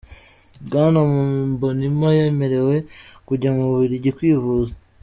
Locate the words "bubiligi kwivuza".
3.69-4.73